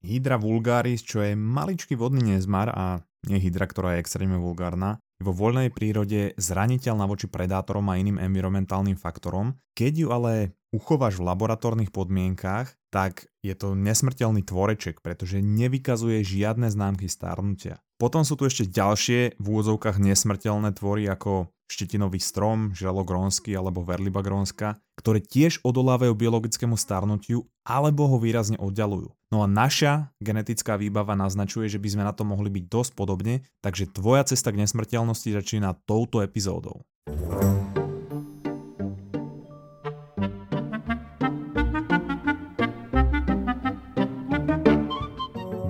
[0.00, 5.28] Hydra vulgaris, čo je maličký vodný nezmar a nie hydra, ktorá je extrémne vulgárna, je
[5.28, 9.60] vo voľnej prírode zraniteľná voči predátorom a iným environmentálnym faktorom.
[9.76, 16.68] Keď ju ale uchováš v laboratórnych podmienkách, tak je to nesmrteľný tvoreček, pretože nevykazuje žiadne
[16.68, 17.80] známky starnutia.
[18.00, 23.86] Potom sú tu ešte ďalšie v úvodzovkách nesmrteľné tvory ako štetinový strom, želo grónsky alebo
[23.86, 29.14] verliba grónska, ktoré tiež odolávajú biologickému starnutiu alebo ho výrazne oddalujú.
[29.30, 33.46] No a naša genetická výbava naznačuje, že by sme na to mohli byť dosť podobne,
[33.62, 36.82] takže tvoja cesta k nesmrteľnosti začína touto epizódou.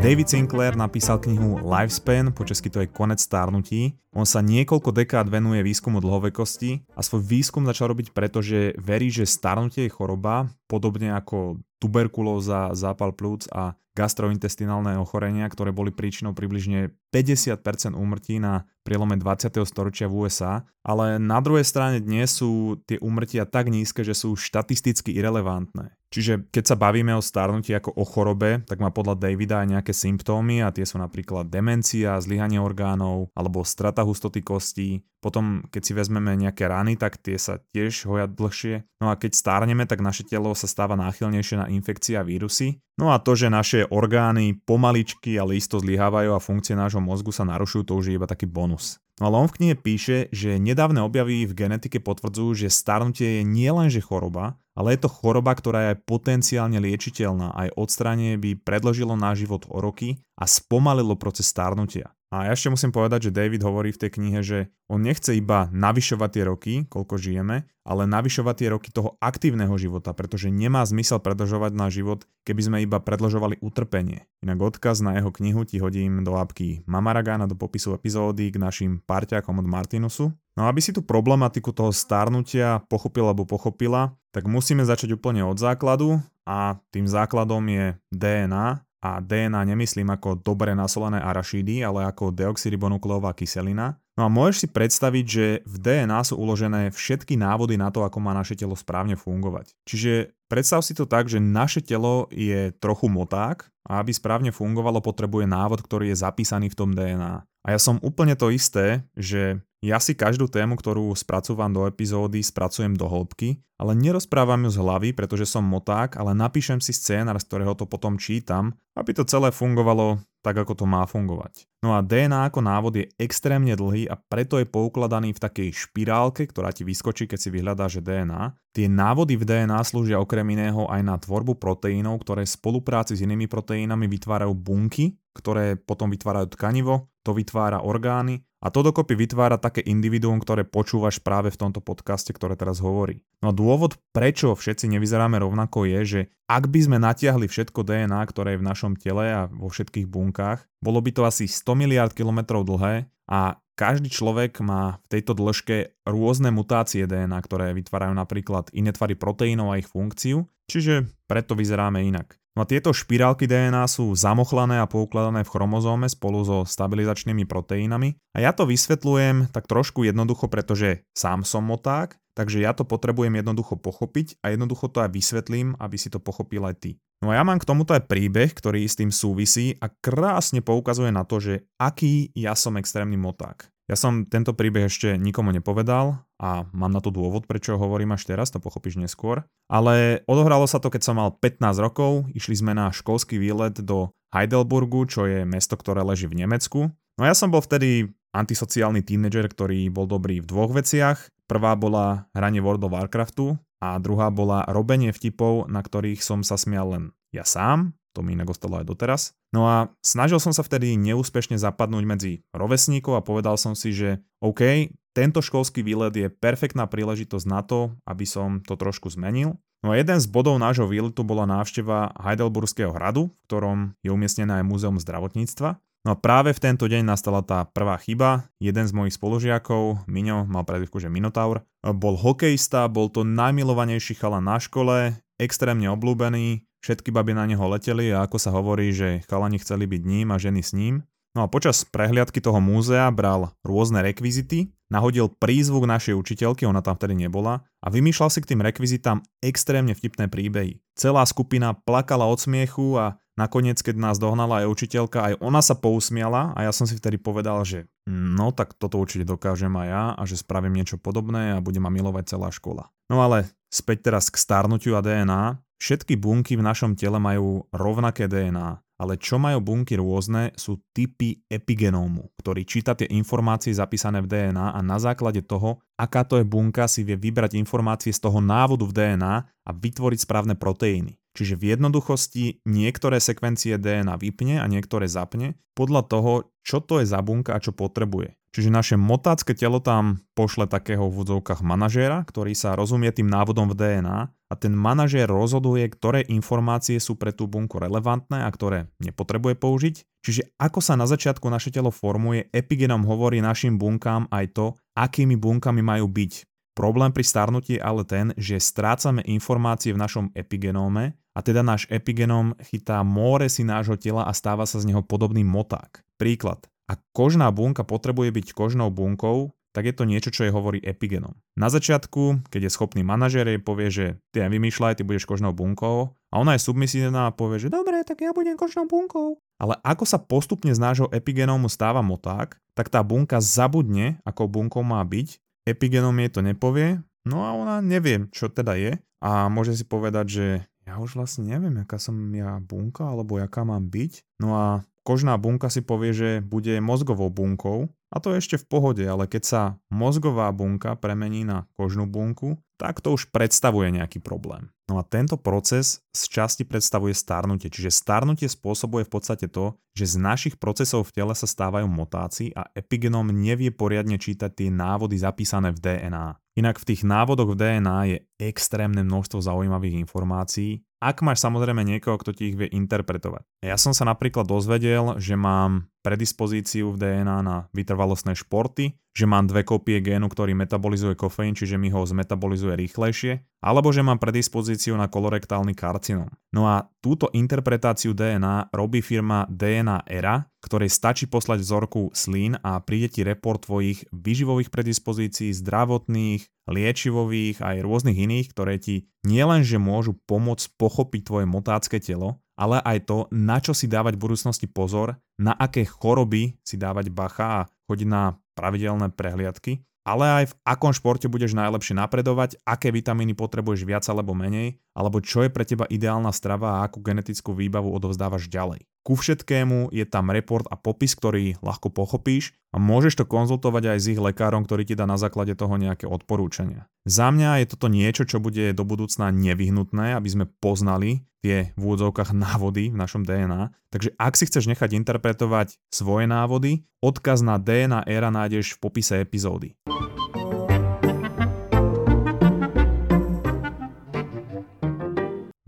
[0.02, 3.98] David Sinclair napísal knihu Lifespan, po česky to je Konec stárnutí.
[4.10, 9.06] On sa niekoľko dekád venuje výskumu dlhovekosti a svoj výskum začal robiť preto, že verí,
[9.06, 16.30] že starnutie je choroba, podobne ako tuberkulóza, zápal plúc a gastrointestinálne ochorenia, ktoré boli príčinou
[16.30, 19.60] približne 50% úmrtí na prielome 20.
[19.66, 24.38] storočia v USA, ale na druhej strane dnes sú tie úmrtia tak nízke, že sú
[24.38, 25.92] štatisticky irrelevantné.
[26.10, 29.92] Čiže keď sa bavíme o starnutí ako o chorobe, tak má podľa Davida aj nejaké
[29.94, 35.06] symptómy a tie sú napríklad demencia, zlyhanie orgánov alebo strata hustoty kostí.
[35.22, 38.82] Potom, keď si vezmeme nejaké rany, tak tie sa tiež hoja dlhšie.
[38.98, 42.82] No a keď stárneme, tak naše telo sa stáva náchylnejšie na infekcie a vírusy.
[42.98, 47.46] No a to, že naše orgány pomaličky, ale isto zlyhávajú a funkcie nášho mozgu sa
[47.46, 48.98] narušujú, to už je iba taký bonus.
[49.20, 53.42] No ale on v knihe píše, že nedávne objavy v genetike potvrdzujú, že starnutie je
[53.44, 57.52] nielenže choroba, ale je to choroba, ktorá je potenciálne liečiteľná.
[57.52, 62.16] Aj odstránenie by predložilo náš život o roky a spomalilo proces starnutia.
[62.30, 65.66] A ja ešte musím povedať, že David hovorí v tej knihe, že on nechce iba
[65.74, 71.18] navyšovať tie roky, koľko žijeme, ale navyšovať tie roky toho aktívneho života, pretože nemá zmysel
[71.18, 74.30] predlžovať náš život, keby sme iba predlžovali utrpenie.
[74.46, 79.02] Inak odkaz na jeho knihu ti hodím do apky Mamaragana do popisu epizódy k našim
[79.02, 80.30] parťakom od Martinusu.
[80.54, 85.58] No aby si tú problematiku toho starnutia pochopila alebo pochopila, tak musíme začať úplne od
[85.58, 92.36] základu a tým základom je DNA, a DNA nemyslím ako dobre nasolené arašídy, ale ako
[92.36, 93.96] deoxyribonukleová kyselina.
[94.20, 98.20] No a môžeš si predstaviť, že v DNA sú uložené všetky návody na to, ako
[98.20, 99.72] má naše telo správne fungovať.
[99.88, 105.00] Čiže predstav si to tak, že naše telo je trochu moták a aby správne fungovalo,
[105.00, 107.48] potrebuje návod, ktorý je zapísaný v tom DNA.
[107.64, 112.44] A ja som úplne to isté, že ja si každú tému, ktorú spracúvam do epizódy,
[112.44, 117.40] spracujem do hĺbky, ale nerozprávam ju z hlavy, pretože som moták, ale napíšem si scénar,
[117.40, 121.64] z ktorého to potom čítam, aby to celé fungovalo tak, ako to má fungovať.
[121.80, 126.44] No a DNA ako návod je extrémne dlhý a preto je poukladaný v takej špirálke,
[126.44, 128.52] ktorá ti vyskočí, keď si vyhľadáš DNA.
[128.76, 133.24] Tie návody v DNA slúžia okrem iného aj na tvorbu proteínov, ktoré v spolupráci s
[133.24, 139.56] inými proteínami vytvárajú bunky, ktoré potom vytvárajú tkanivo, to vytvára orgány a to dokopy vytvára
[139.56, 143.24] také individuum, ktoré počúvaš práve v tomto podcaste, ktoré teraz hovorí.
[143.40, 148.20] No a dôvod, prečo všetci nevyzeráme rovnako je, že ak by sme natiahli všetko DNA,
[148.28, 152.12] ktoré je v našom tele a vo všetkých bunkách, bolo by to asi 100 miliard
[152.12, 158.68] kilometrov dlhé a každý človek má v tejto dĺžke rôzne mutácie DNA, ktoré vytvárajú napríklad
[158.76, 162.39] iné tvary proteínov a ich funkciu, čiže preto vyzeráme inak.
[162.58, 168.18] No a tieto špirálky DNA sú zamochlané a poukladané v chromozóme spolu so stabilizačnými proteínami.
[168.34, 173.38] A ja to vysvetľujem tak trošku jednoducho, pretože sám som moták, takže ja to potrebujem
[173.38, 176.90] jednoducho pochopiť a jednoducho to aj vysvetlím, aby si to pochopil aj ty.
[177.20, 181.12] No a ja mám k tomuto aj príbeh, ktorý s tým súvisí a krásne poukazuje
[181.12, 183.68] na to, že aký ja som extrémny moták.
[183.86, 188.16] Ja som tento príbeh ešte nikomu nepovedal a mám na to dôvod, prečo ho hovorím
[188.16, 189.44] až teraz, to pochopíš neskôr.
[189.68, 194.08] Ale odohralo sa to, keď som mal 15 rokov, išli sme na školský výlet do
[194.32, 196.88] Heidelburgu, čo je mesto, ktoré leží v Nemecku.
[197.20, 201.28] No ja som bol vtedy antisociálny tínedžer, ktorý bol dobrý v dvoch veciach.
[201.44, 206.56] Prvá bola hranie World of Warcraftu a druhá bola robenie vtipov, na ktorých som sa
[206.56, 209.32] smial len ja sám to mi inak ostalo aj doteraz.
[209.56, 214.20] No a snažil som sa vtedy neúspešne zapadnúť medzi rovesníkov a povedal som si, že
[214.44, 219.56] OK, tento školský výlet je perfektná príležitosť na to, aby som to trošku zmenil.
[219.80, 224.60] No a jeden z bodov nášho výletu bola návšteva Heidelburského hradu, v ktorom je umiestnené
[224.60, 225.80] aj Múzeum zdravotníctva.
[226.04, 228.52] No a práve v tento deň nastala tá prvá chyba.
[228.60, 234.40] Jeden z mojich spolužiakov, Miňo, mal predivku, že Minotaur, bol hokejista, bol to najmilovanejší chala
[234.40, 239.60] na škole, extrémne obľúbený, Všetky baby na neho leteli a ako sa hovorí, že chalani
[239.60, 241.04] chceli byť ním a ženy s ním.
[241.30, 246.98] No a počas prehliadky toho múzea bral rôzne rekvizity, nahodil prízvuk našej učiteľky, ona tam
[246.98, 250.82] vtedy nebola, a vymýšľal si k tým rekvizitám extrémne vtipné príbehy.
[250.98, 255.78] Celá skupina plakala od smiechu a nakoniec, keď nás dohnala aj učiteľka, aj ona sa
[255.78, 260.04] pousmiala a ja som si vtedy povedal, že no tak toto určite dokážem aj ja
[260.18, 262.90] a že spravím niečo podobné a bude ma milovať celá škola.
[263.06, 265.62] No ale späť teraz k starnutiu a DNA.
[265.80, 271.40] Všetky bunky v našom tele majú rovnaké DNA, ale čo majú bunky rôzne sú typy
[271.48, 276.44] epigenómu, ktorý číta tie informácie zapísané v DNA a na základe toho, aká to je
[276.44, 281.19] bunka, si vie vybrať informácie z toho návodu v DNA a vytvoriť správne proteíny.
[281.34, 286.32] Čiže v jednoduchosti niektoré sekvencie DNA vypne a niektoré zapne podľa toho,
[286.66, 288.34] čo to je za bunka a čo potrebuje.
[288.50, 293.70] Čiže naše motácké telo tam pošle takého v úvodzovkách manažéra, ktorý sa rozumie tým návodom
[293.70, 298.90] v DNA a ten manažér rozhoduje, ktoré informácie sú pre tú bunku relevantné a ktoré
[298.98, 299.94] nepotrebuje použiť.
[300.26, 304.66] Čiže ako sa na začiatku naše telo formuje, epigenom hovorí našim bunkám aj to,
[304.98, 306.50] akými bunkami majú byť.
[306.74, 311.86] Problém pri starnutí je ale ten, že strácame informácie v našom epigenóme a teda náš
[311.88, 316.02] epigenom chytá more si nášho tela a stáva sa z neho podobný moták.
[316.18, 316.66] Príklad.
[316.90, 321.38] Ak kožná bunka potrebuje byť kožnou bunkou, tak je to niečo, čo jej hovorí epigenom.
[321.54, 325.54] Na začiatku, keď je schopný manažer, jej povie, že ty aj vymýšľaj, ty budeš kožnou
[325.54, 329.38] bunkou a ona je submisívna a povie, že dobre, tak ja budem kožnou bunkou.
[329.62, 334.82] Ale ako sa postupne z nášho epigenómu stáva moták, tak tá bunka zabudne, ako bunkou
[334.82, 335.38] má byť,
[335.70, 340.26] epigenom jej to nepovie, no a ona nevie, čo teda je a môže si povedať,
[340.26, 340.46] že
[340.90, 344.42] ja už vlastne neviem, aká som ja bunka alebo jaká mám byť.
[344.42, 344.66] No a
[345.06, 349.42] kožná bunka si povie, že bude mozgovou bunkou a to ešte v pohode, ale keď
[349.46, 354.66] sa mozgová bunka premení na kožnú bunku, tak to už predstavuje nejaký problém.
[354.90, 360.16] No a tento proces z časti predstavuje starnutie, čiže starnutie spôsobuje v podstate to, že
[360.16, 365.14] z našich procesov v tele sa stávajú motáci a epigenom nevie poriadne čítať tie návody
[365.14, 366.34] zapísané v DNA.
[366.58, 372.20] Inak v tých návodoch v DNA je extrémne množstvo zaujímavých informácií, ak máš samozrejme niekoho,
[372.20, 373.64] kto ti ich vie interpretovať.
[373.64, 379.48] Ja som sa napríklad dozvedel, že mám predispozíciu v DNA na vytrvalostné športy, že mám
[379.48, 383.32] dve kopie génu, ktorý metabolizuje kofeín, čiže mi ho zmetabolizuje rýchlejšie,
[383.64, 386.28] alebo že mám predispozíciu na kolorektálny karcinom.
[386.52, 392.76] No a túto interpretáciu DNA robí firma DNA Era, ktorej stačí poslať vzorku slín a
[392.84, 400.16] príde ti report tvojich vyživových predispozícií, zdravotných, liečivových aj rôznych iných, ktoré ti nielenže môžu
[400.24, 405.18] pomôcť pochopiť tvoje motácké telo, ale aj to, na čo si dávať v budúcnosti pozor,
[405.36, 410.92] na aké choroby si dávať bacha a chodiť na pravidelné prehliadky, ale aj v akom
[410.94, 415.84] športe budeš najlepšie napredovať, aké vitamíny potrebuješ viac alebo menej, alebo čo je pre teba
[415.86, 418.84] ideálna strava a akú genetickú výbavu odovzdávaš ďalej.
[419.00, 423.98] Ku všetkému je tam report a popis, ktorý ľahko pochopíš a môžeš to konzultovať aj
[423.98, 426.84] s ich lekárom, ktorý ti dá na základe toho nejaké odporúčania.
[427.08, 431.80] Za mňa je toto niečo, čo bude do budúcna nevyhnutné, aby sme poznali tie v
[431.80, 433.72] úvodzovkách návody v našom DNA.
[433.88, 439.16] Takže ak si chceš nechať interpretovať svoje návody, odkaz na DNA Era nájdeš v popise
[439.24, 439.72] epizódy.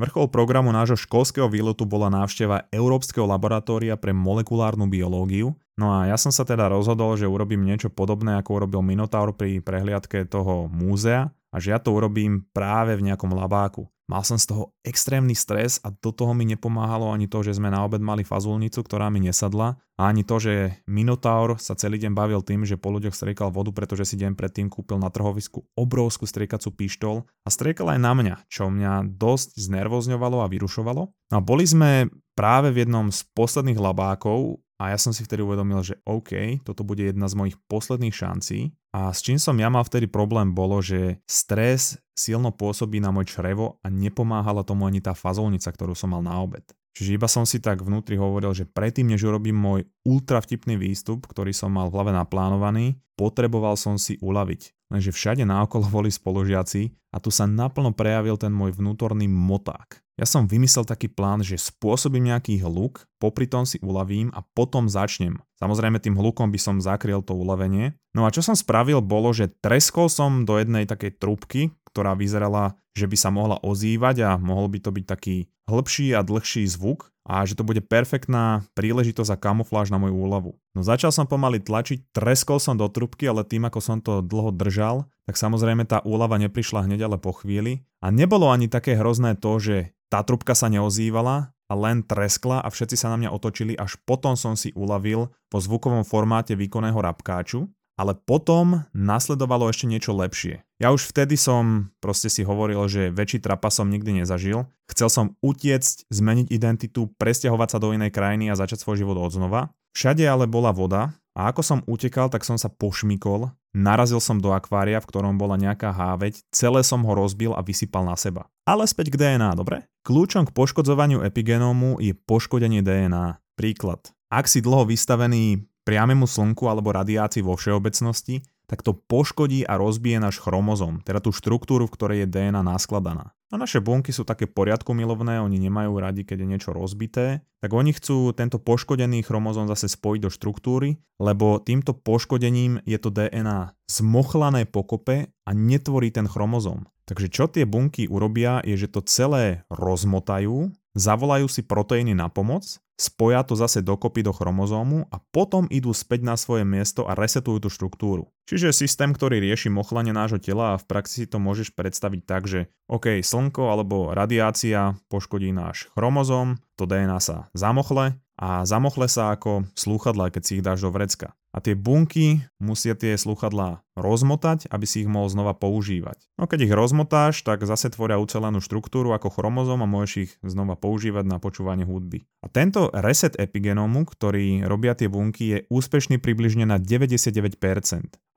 [0.03, 5.55] Vrchol programu nášho školského výletu bola návšteva Európskeho laboratória pre molekulárnu biológiu.
[5.79, 9.63] No a ja som sa teda rozhodol, že urobím niečo podobné, ako urobil Minotaur pri
[9.63, 13.87] prehliadke toho múzea a že ja to urobím práve v nejakom labáku.
[14.13, 17.73] Mal som z toho extrémny stres a do toho mi nepomáhalo ani to, že sme
[17.73, 22.13] na obed mali fazulnicu, ktorá mi nesadla a ani to, že Minotaur sa celý deň
[22.13, 26.29] bavil tým, že po ľuďoch striekal vodu, pretože si deň predtým kúpil na trhovisku obrovskú
[26.29, 31.03] striekacú pištol a striekal aj na mňa, čo mňa dosť znervozňovalo a vyrušovalo.
[31.09, 35.47] No a boli sme práve v jednom z posledných labákov a ja som si vtedy
[35.47, 38.75] uvedomil, že OK, toto bude jedna z mojich posledných šancí.
[38.91, 43.31] A s čím som ja mal vtedy problém bolo, že stres silno pôsobí na môj
[43.31, 46.67] črevo a nepomáhala tomu ani tá fazolnica, ktorú som mal na obed.
[46.99, 51.25] Čiže iba som si tak vnútri hovoril, že predtým, než urobím môj ultra vtipný výstup,
[51.25, 54.93] ktorý som mal v hlave naplánovaný, potreboval som si uľaviť.
[54.93, 60.02] Lenže všade naokolo boli spolužiaci a tu sa naplno prejavil ten môj vnútorný moták.
[60.21, 64.85] Ja som vymyslel taký plán, že spôsobím nejaký hluk, popri tom si uľavím a potom
[64.85, 65.41] začnem.
[65.57, 67.97] Samozrejme tým hlukom by som zakryl to uľavenie.
[68.13, 72.77] No a čo som spravil bolo, že treskol som do jednej takej trubky, ktorá vyzerala,
[72.93, 77.09] že by sa mohla ozývať a mohol by to byť taký hĺbší a dlhší zvuk
[77.25, 80.53] a že to bude perfektná príležitosť a kamufláž na moju úľavu.
[80.77, 84.53] No začal som pomaly tlačiť, treskol som do trubky, ale tým ako som to dlho
[84.53, 87.87] držal, tak samozrejme tá úlava neprišla hneď ale po chvíli.
[88.03, 92.69] A nebolo ani také hrozné to, že tá trubka sa neozývala a len treskla a
[92.69, 97.73] všetci sa na mňa otočili, až potom som si uľavil po zvukovom formáte výkonného rapkáču.
[97.97, 100.65] Ale potom nasledovalo ešte niečo lepšie.
[100.83, 104.67] Ja už vtedy som proste si hovoril, že väčší trapa som nikdy nezažil.
[104.91, 109.31] Chcel som utiecť, zmeniť identitu, presťahovať sa do inej krajiny a začať svoj život od
[109.31, 109.71] znova.
[109.93, 114.53] Všade ale bola voda a ako som utekal, tak som sa pošmikol, narazil som do
[114.53, 118.49] akvária, v ktorom bola nejaká háveť, celé som ho rozbil a vysypal na seba.
[118.69, 119.89] Ale späť k DNA, dobre?
[120.05, 123.41] Kľúčom k poškodzovaniu epigenómu je poškodenie DNA.
[123.57, 124.13] Príklad.
[124.33, 130.17] Ak si dlho vystavený priamému slnku alebo radiácii vo všeobecnosti, tak to poškodí a rozbije
[130.17, 133.37] náš chromozom, teda tú štruktúru, v ktorej je DNA naskladaná.
[133.53, 137.77] A naše bunky sú také poriadku milovné, oni nemajú radi, keď je niečo rozbité, tak
[137.77, 143.77] oni chcú tento poškodený chromozom zase spojiť do štruktúry, lebo týmto poškodením je to DNA
[143.93, 146.89] zmochlané pokope a netvorí ten chromozom.
[147.05, 152.81] Takže čo tie bunky urobia, je, že to celé rozmotajú, zavolajú si proteíny na pomoc
[152.97, 157.67] spoja to zase dokopy do chromozómu a potom idú späť na svoje miesto a resetujú
[157.67, 158.31] tú štruktúru.
[158.47, 162.47] Čiže systém, ktorý rieši mochlanie nášho tela a v praxi si to môžeš predstaviť tak,
[162.47, 169.35] že OK, slnko alebo radiácia poškodí náš chromozóm, to DNA sa zamochle a zamochle sa
[169.37, 174.73] ako slúchadlá, keď si ich dáš do vrecka a tie bunky musia tie sluchadlá rozmotať,
[174.73, 176.25] aby si ich mohol znova používať.
[176.41, 180.81] No keď ich rozmotáš, tak zase tvoria ucelenú štruktúru ako chromozom a môžeš ich znova
[180.81, 182.25] používať na počúvanie hudby.
[182.41, 187.61] A tento reset epigenómu, ktorý robia tie bunky, je úspešný približne na 99%.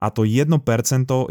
[0.04, 0.60] A to 1%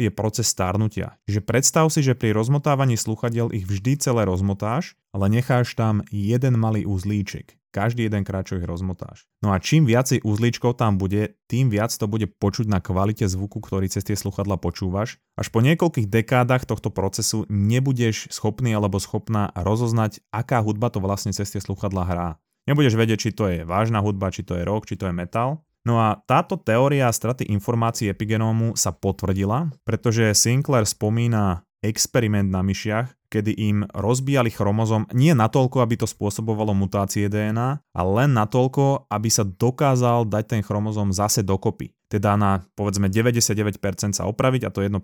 [0.00, 1.20] je proces starnutia.
[1.28, 6.56] Že predstav si, že pri rozmotávaní sluchadiel ich vždy celé rozmotáš, ale necháš tam jeden
[6.56, 9.26] malý uzlíček každý jeden krát, čo ich rozmotáš.
[9.42, 13.58] No a čím viacej uzlíčkov tam bude, tým viac to bude počuť na kvalite zvuku,
[13.58, 15.18] ktorý cez tie sluchadla počúvaš.
[15.34, 21.34] Až po niekoľkých dekádach tohto procesu nebudeš schopný alebo schopná rozoznať, aká hudba to vlastne
[21.34, 22.28] cez tie sluchadla hrá.
[22.70, 25.66] Nebudeš vedieť, či to je vážna hudba, či to je rock, či to je metal.
[25.84, 33.23] No a táto teória straty informácií epigenómu sa potvrdila, pretože Sinclair spomína experiment na myšiach,
[33.34, 39.26] kedy im rozbíjali chromozom nie natoľko, aby to spôsobovalo mutácie DNA, ale len natoľko, aby
[39.26, 41.90] sa dokázal dať ten chromozom zase dokopy.
[42.06, 44.94] Teda na povedzme 99% sa opraviť a to 1%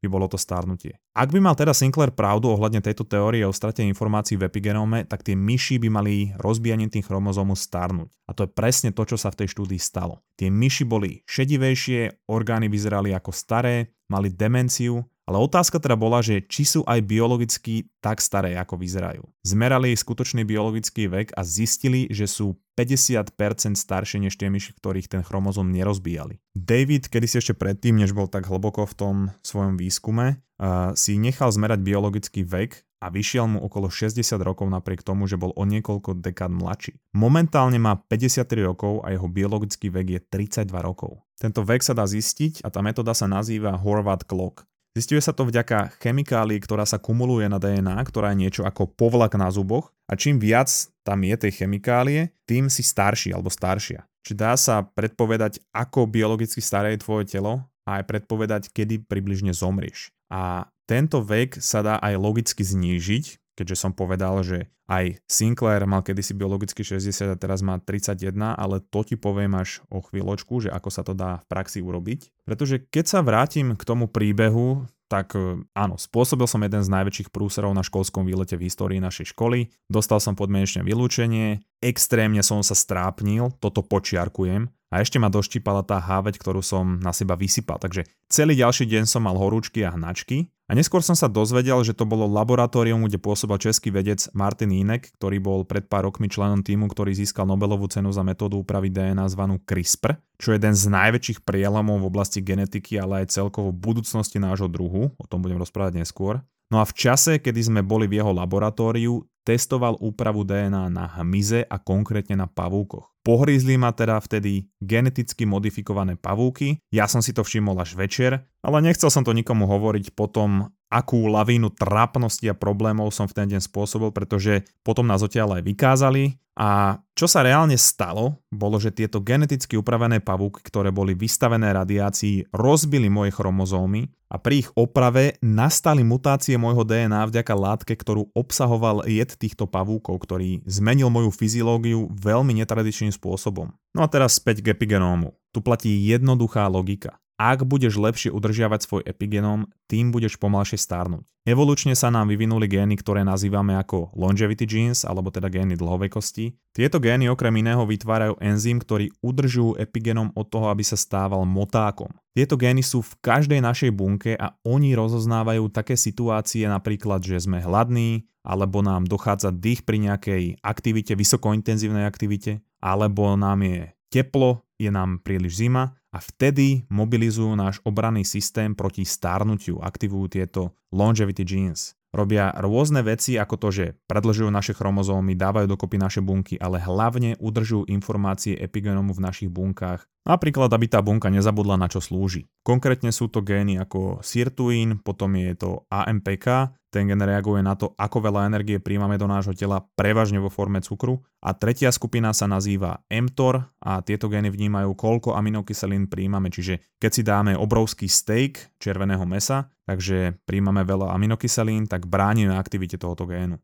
[0.00, 0.96] by bolo to starnutie.
[1.12, 5.20] Ak by mal teda Sinclair pravdu ohľadne tejto teórie o strate informácií v epigenóme, tak
[5.28, 8.08] tie myši by mali rozbíjaním tých chromozómov starnúť.
[8.24, 10.24] A to je presne to, čo sa v tej štúdii stalo.
[10.40, 16.42] Tie myši boli šedivejšie, orgány vyzerali ako staré, mali demenciu ale otázka teda bola, že
[16.42, 19.22] či sú aj biologicky tak staré, ako vyzerajú.
[19.46, 23.36] Zmerali skutočný biologický vek a zistili, že sú 50%
[23.78, 26.42] staršie než tie myši, ktorých ten chromozom nerozbíjali.
[26.56, 31.20] David, kedy si ešte predtým, než bol tak hlboko v tom svojom výskume, uh, si
[31.20, 35.64] nechal zmerať biologický vek a vyšiel mu okolo 60 rokov napriek tomu, že bol o
[35.66, 36.98] niekoľko dekád mladší.
[37.18, 41.18] Momentálne má 53 rokov a jeho biologický vek je 32 rokov.
[41.34, 44.62] Tento vek sa dá zistiť a tá metóda sa nazýva Horvath Clock.
[44.92, 49.40] Zistuje sa to vďaka chemikálii, ktorá sa kumuluje na DNA, ktorá je niečo ako povlak
[49.40, 50.68] na zuboch a čím viac
[51.00, 54.04] tam je tej chemikálie, tým si starší alebo staršia.
[54.20, 59.56] Či dá sa predpovedať, ako biologicky staré je tvoje telo a aj predpovedať, kedy približne
[59.56, 60.12] zomrieš.
[60.28, 66.04] A tento vek sa dá aj logicky znížiť, keďže som povedal, že aj Sinclair mal
[66.04, 70.68] kedysi biologicky 60 a teraz má 31, ale to ti poviem až o chvíľočku, že
[70.68, 72.44] ako sa to dá v praxi urobiť.
[72.44, 77.28] Pretože keď sa vrátim k tomu príbehu, tak e, áno, spôsobil som jeden z najväčších
[77.28, 82.72] prúserov na školskom výlete v histórii našej školy, dostal som podmienečné vylúčenie, extrémne som sa
[82.72, 87.80] strápnil, toto počiarkujem, a ešte ma doštípala tá háveť, ktorú som na seba vysypal.
[87.80, 90.52] Takže celý ďalší deň som mal horúčky a hnačky.
[90.72, 95.12] A neskôr som sa dozvedel, že to bolo laboratórium, kde pôsobil český vedec Martin Inek,
[95.20, 99.20] ktorý bol pred pár rokmi členom týmu, ktorý získal Nobelovú cenu za metódu úpravy DNA
[99.28, 104.40] zvanú CRISPR, čo je jeden z najväčších prielomov v oblasti genetiky, ale aj celkovo budúcnosti
[104.40, 105.12] nášho druhu.
[105.20, 106.40] O tom budem rozprávať neskôr.
[106.72, 111.68] No a v čase, kedy sme boli v jeho laboratóriu, testoval úpravu DNA na hmyze
[111.68, 113.11] a konkrétne na pavúkoch.
[113.22, 118.78] Pohrízli ma teda vtedy geneticky modifikované pavúky, ja som si to všimol až večer, ale
[118.82, 123.64] nechcel som to nikomu hovoriť potom, akú lavínu trápnosti a problémov som v ten deň
[123.64, 129.24] spôsobil, pretože potom nás odtiaľ aj vykázali a čo sa reálne stalo, bolo, že tieto
[129.24, 136.04] geneticky upravené pavúky, ktoré boli vystavené radiácii, rozbili moje chromozómy a pri ich oprave nastali
[136.04, 142.52] mutácie môjho DNA vďaka látke, ktorú obsahoval jed týchto pavúkov, ktorý zmenil moju fyziológiu veľmi
[142.60, 143.72] netradičným spôsobom.
[143.96, 145.32] No a teraz späť k epigenómu.
[145.56, 147.21] Tu platí jednoduchá logika.
[147.42, 151.26] Ak budeš lepšie udržiavať svoj epigenom, tým budeš pomalšie starnúť.
[151.42, 156.54] Evolučne sa nám vyvinuli gény, ktoré nazývame ako longevity genes, alebo teda gény dlhovekosti.
[156.70, 162.14] Tieto gény okrem iného vytvárajú enzym, ktorý udržujú epigenom od toho, aby sa stával motákom.
[162.30, 167.58] Tieto gény sú v každej našej bunke a oni rozoznávajú také situácie napríklad, že sme
[167.58, 174.94] hladní, alebo nám dochádza dých pri nejakej aktivite, vysokointenzívnej aktivite, alebo nám je teplo, je
[174.94, 181.96] nám príliš zima a vtedy mobilizujú náš obranný systém proti starnutiu, aktivujú tieto longevity genes.
[182.12, 187.40] Robia rôzne veci ako to, že predlžujú naše chromozómy, dávajú dokopy naše bunky, ale hlavne
[187.40, 190.04] udržujú informácie epigenomu v našich bunkách.
[190.22, 192.46] Napríklad, aby tá bunka nezabudla na čo slúži.
[192.62, 197.96] Konkrétne sú to gény ako sirtuín, potom je to AMPK, ten gen reaguje na to,
[197.96, 201.24] ako veľa energie príjmame do nášho tela, prevažne vo forme cukru.
[201.40, 206.52] A tretia skupina sa nazýva mTOR a tieto gény vnímajú, koľko aminokyselín príjmame.
[206.52, 213.00] Čiže keď si dáme obrovský steak červeného mesa, takže príjmame veľa aminokyselín, tak bránime aktivite
[213.00, 213.56] tohoto génu.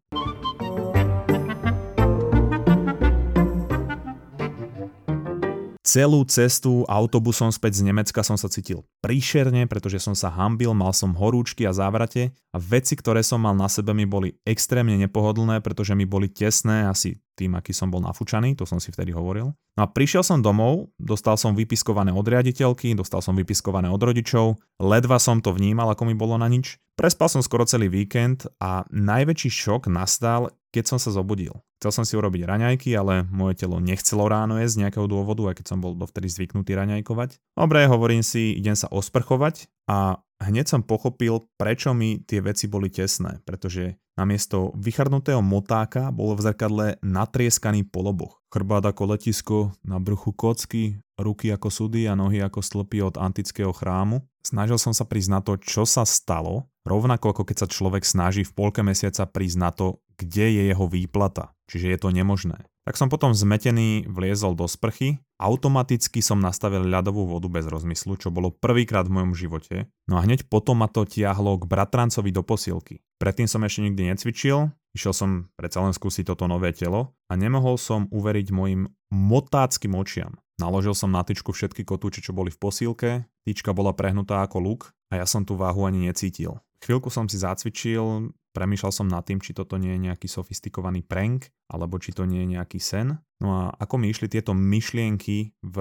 [5.88, 10.92] Celú cestu autobusom späť z Nemecka som sa cítil príšerne, pretože som sa hambil, mal
[10.92, 15.64] som horúčky a závrate a veci, ktoré som mal na sebe mi boli extrémne nepohodlné,
[15.64, 19.54] pretože mi boli tesné, asi tým, aký som bol nafúčaný, to som si vtedy hovoril.
[19.78, 24.59] No a prišiel som domov, dostal som vypiskované od riaditeľky, dostal som vypiskované od rodičov,
[24.83, 26.83] ledva som to vnímal, ako mi bolo na nič.
[26.99, 31.54] Prespal som skoro celý víkend a najväčší šok nastal, keď som sa zobudil.
[31.78, 35.62] Chcel som si urobiť raňajky, ale moje telo nechcelo ráno jesť z nejakého dôvodu, aj
[35.62, 37.38] keď som bol dovtedy zvyknutý raňajkovať.
[37.54, 42.88] Dobre, hovorím si, idem sa osprchovať a hneď som pochopil, prečo mi tie veci boli
[42.88, 48.42] tesné, pretože namiesto vychrnutého motáka bolo v zrkadle natrieskaný poloboch.
[48.50, 53.71] Chrbát ako letisko, na bruchu kocky, ruky ako sudy a nohy ako stĺpy od antického
[53.75, 54.25] chrámu.
[54.42, 58.42] Snažil som sa prísť na to, čo sa stalo, rovnako ako keď sa človek snaží
[58.47, 61.52] v polke mesiaca prísť na to, kde je jeho výplata.
[61.68, 62.64] Čiže je to nemožné.
[62.88, 68.35] Tak som potom zmetený vliezol do sprchy, automaticky som nastavil ľadovú vodu bez rozmyslu, čo
[68.35, 69.87] bolo prvýkrát v mojom živote.
[70.11, 73.00] No a hneď potom ma to tiahlo k bratrancovi do posilky.
[73.23, 77.78] Predtým som ešte nikdy necvičil, išiel som predsa len skúsiť toto nové telo a nemohol
[77.78, 80.37] som uveriť mojim motáckým očiam.
[80.59, 83.11] Naložil som na tyčku všetky kotúče, čo boli v posílke,
[83.47, 84.80] tyčka bola prehnutá ako luk
[85.15, 86.58] a ja som tú váhu ani necítil.
[86.84, 91.47] Chvíľku som si zacvičil, Premýšľal som nad tým, či toto nie je nejaký sofistikovaný prank,
[91.71, 93.14] alebo či to nie je nejaký sen.
[93.38, 95.76] No a ako mi išli tieto myšlienky v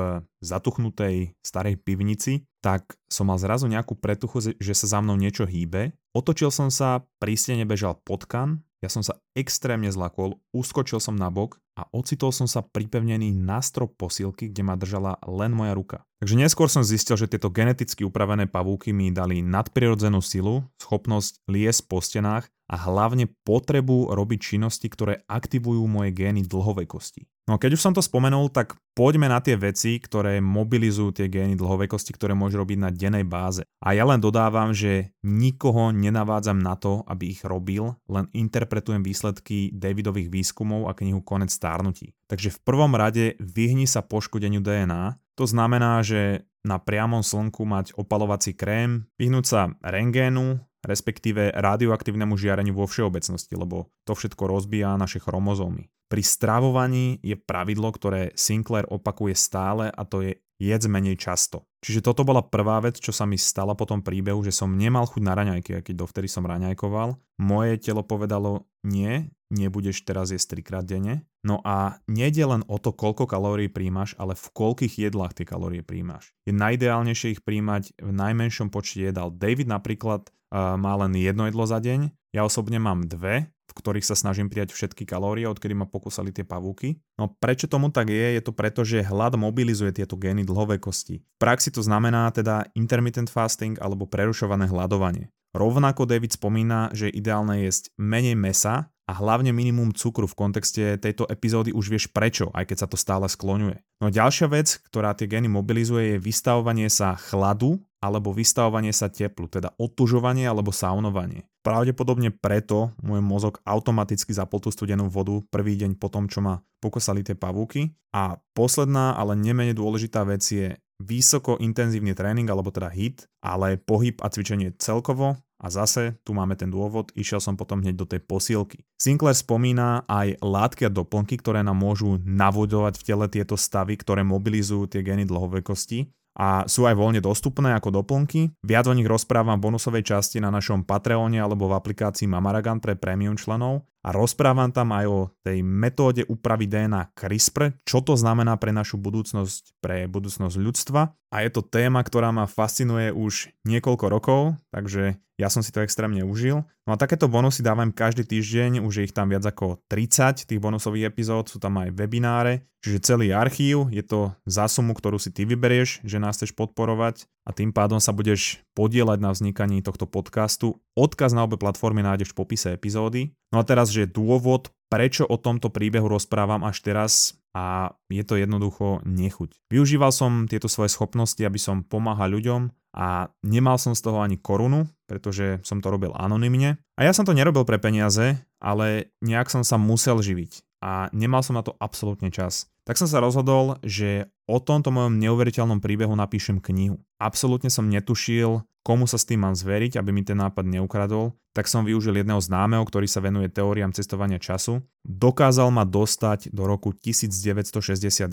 [0.45, 5.95] zatuchnutej starej pivnici, tak som mal zrazu nejakú pretuchu, že sa za mnou niečo hýbe.
[6.13, 11.33] Otočil som sa, pri stene bežal potkan, ja som sa extrémne zlakol, uskočil som na
[11.33, 16.05] bok a ocitol som sa pripevnený na strop posilky, kde ma držala len moja ruka.
[16.17, 21.81] Takže neskôr som zistil, že tieto geneticky upravené pavúky mi dali nadprirodzenú silu, schopnosť liesť
[21.85, 27.29] po stenách a hlavne potrebu robiť činnosti, ktoré aktivujú moje gény dlhovekosti.
[27.47, 31.31] No a keď už som to spomenul, tak poďme na tie veci, ktoré mobilizujú tie
[31.31, 33.63] gény dlhovekosti, ktoré môžu robiť na dennej báze.
[33.79, 39.71] A ja len dodávam, že nikoho nenavádzam na to, aby ich robil, len interpretujem výsledky
[39.71, 42.11] Davidových výskumov a knihu Konec stárnutí.
[42.27, 47.95] Takže v prvom rade vyhni sa poškodeniu DNA, to znamená, že na priamom slnku mať
[47.95, 55.21] opalovací krém, vyhnúť sa rengénu, respektíve radioaktívnemu žiareniu vo všeobecnosti, lebo to všetko rozbíja naše
[55.21, 55.87] chromozómy.
[56.07, 61.67] Pri stravovaní je pravidlo, ktoré Sinclair opakuje stále a to je jedz menej často.
[61.83, 65.05] Čiže toto bola prvá vec, čo sa mi stala po tom príbehu, že som nemal
[65.05, 67.19] chuť na raňajky, keď dovtedy som raňajkoval.
[67.43, 71.23] Moje telo povedalo, nie, nebudeš teraz jesť trikrát denne.
[71.43, 75.83] No a nejde len o to, koľko kalórií príjmaš, ale v koľkých jedlách tie kalórie
[75.83, 76.35] príjmaš.
[76.43, 79.31] Je najideálnejšie ich príjmať v najmenšom počte jedál.
[79.31, 84.05] David napríklad uh, má len jedno jedlo za deň, ja osobne mám dve, v ktorých
[84.05, 86.99] sa snažím prijať všetky kalórie, odkedy ma pokúsali tie pavúky.
[87.17, 88.37] No prečo tomu tak je?
[88.37, 91.23] Je to preto, že hlad mobilizuje tieto gény dlhovekosti.
[91.23, 95.31] V praxi to znamená teda intermittent fasting alebo prerušované hľadovanie.
[95.57, 101.25] Rovnako David spomína, že ideálne jesť menej mesa a hlavne minimum cukru v kontexte tejto
[101.25, 103.81] epizódy už vieš prečo, aj keď sa to stále skloňuje.
[103.97, 109.09] No a ďalšia vec, ktorá tie gény mobilizuje je vystavovanie sa chladu alebo vystavovanie sa
[109.09, 111.49] teplu, teda odtužovanie alebo saunovanie.
[111.65, 116.61] Pravdepodobne preto môj mozog automaticky zapol tú studenú vodu prvý deň po tom, čo ma
[116.77, 117.97] pokosali tie pavúky.
[118.13, 124.17] A posledná, ale nemenej dôležitá vec je vysoko intenzívny tréning, alebo teda HIT, ale pohyb
[124.21, 128.21] a cvičenie celkovo, a zase, tu máme ten dôvod, išiel som potom hneď do tej
[128.21, 128.85] posielky.
[129.01, 134.21] Sinclair spomína aj látky a doplnky, ktoré nám môžu navodovať v tele tieto stavy, ktoré
[134.21, 136.13] mobilizujú tie gény dlhovekosti.
[136.37, 138.53] a sú aj voľne dostupné ako doplnky.
[138.61, 142.93] Viac o nich rozprávam v bonusovej časti na našom Patreone alebo v aplikácii Mamaragan pre
[142.93, 148.55] premium členov a rozprávam tam aj o tej metóde úpravy DNA CRISPR, čo to znamená
[148.55, 151.13] pre našu budúcnosť, pre budúcnosť ľudstva.
[151.27, 155.85] A je to téma, ktorá ma fascinuje už niekoľko rokov, takže ja som si to
[155.85, 156.65] extrémne užil.
[156.89, 160.57] No a takéto bonusy dávam každý týždeň, už je ich tam viac ako 30 tých
[160.57, 165.29] bonusových epizód, sú tam aj webináre, čiže celý archív, je to za sumu, ktorú si
[165.29, 170.09] ty vyberieš, že nás chceš podporovať a tým pádom sa budeš podielať na vznikaní tohto
[170.09, 170.81] podcastu.
[170.97, 173.37] Odkaz na obe platformy nájdeš v popise epizódy.
[173.53, 177.13] No a teraz, že dôvod, prečo o tomto príbehu rozprávam až teraz
[177.51, 179.67] a je to jednoducho nechuť.
[179.73, 184.37] Využíval som tieto svoje schopnosti, aby som pomáhal ľuďom a nemal som z toho ani
[184.39, 186.79] korunu, pretože som to robil anonymne.
[186.97, 191.41] A ja som to nerobil pre peniaze, ale nejak som sa musel živiť a nemal
[191.41, 192.69] som na to absolútne čas.
[192.85, 197.03] Tak som sa rozhodol, že o tomto mojom neuveriteľnom príbehu napíšem knihu.
[197.17, 201.67] Absolútne som netušil, komu sa s tým mám zveriť, aby mi ten nápad neukradol, tak
[201.67, 204.79] som využil jedného známeho, ktorý sa venuje teóriám cestovania času.
[205.03, 208.31] Dokázal ma dostať do roku 1961,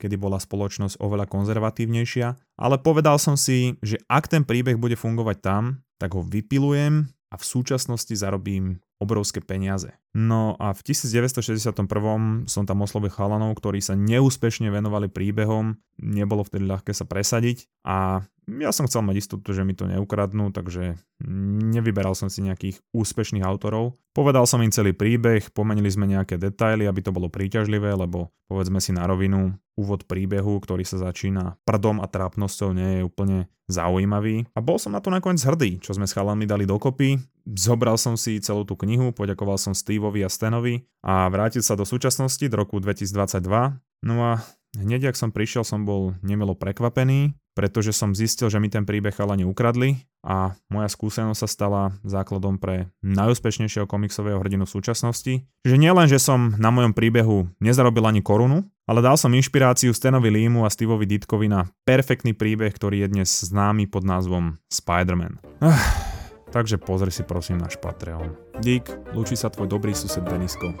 [0.00, 5.36] kedy bola spoločnosť oveľa konzervatívnejšia, ale povedal som si, že ak ten príbeh bude fungovať
[5.42, 9.96] tam, tak ho vypilujem a v súčasnosti zarobím obrovské peniaze.
[10.12, 11.72] No a v 1961
[12.44, 18.20] som tam oslovil chalanov, ktorí sa neúspešne venovali príbehom, nebolo vtedy ľahké sa presadiť a
[18.58, 20.98] ja som chcel mať istotu, že mi to neukradnú, takže
[21.70, 23.94] nevyberal som si nejakých úspešných autorov.
[24.10, 28.82] Povedal som im celý príbeh, pomenili sme nejaké detaily, aby to bolo príťažlivé, lebo povedzme
[28.82, 33.38] si na rovinu, úvod príbehu, ktorý sa začína prdom a trápnosťou, nie je úplne
[33.70, 34.50] zaujímavý.
[34.52, 37.22] A bol som na to nakoniec hrdý, čo sme s chalami dali dokopy.
[37.44, 41.84] Zobral som si celú tú knihu, poďakoval som Steveovi a Stenovi a vrátil sa do
[41.84, 43.44] súčasnosti, do roku 2022.
[44.04, 44.40] No a
[44.76, 49.12] hneď, ak som prišiel, som bol nemilo prekvapený, pretože som zistil, že mi ten príbeh
[49.12, 55.34] chalani ukradli a moja skúsenosť sa stala základom pre najúspešnejšieho komiksového hrdinu v súčasnosti.
[55.66, 60.30] Že nielen, že som na mojom príbehu nezarobil ani korunu, ale dal som inšpiráciu Stenovi
[60.30, 65.42] Límu a Steveovi Ditkovi na perfektný príbeh, ktorý je dnes známy pod názvom Spider-Man.
[65.60, 66.09] Uh,
[66.50, 68.34] takže pozri si prosím náš Patreon.
[68.60, 70.74] Dík, lúči sa tvoj dobrý sused Denisko.